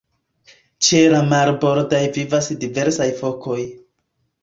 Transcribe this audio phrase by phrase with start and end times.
[0.87, 3.63] Ĉe la marbordoj vivas diversaj fokoj.